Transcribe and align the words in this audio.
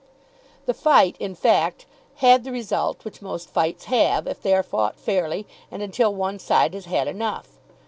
The 0.65 0.73
fight, 0.73 1.15
in 1.19 1.35
fact, 1.35 1.85
had 2.15 2.43
the 2.43 2.51
result 2.51 3.05
which 3.05 3.21
most 3.21 3.47
fights 3.51 3.85
have, 3.85 4.25
if 4.25 4.41
they 4.41 4.55
are 4.55 4.63
fought 4.63 4.95
fairly 4.95 5.45
and 5.69 5.83
until 5.83 6.11
one 6.11 6.39
side 6.39 6.73
has 6.73 6.85
had 6.85 7.07
enough. 7.07 7.59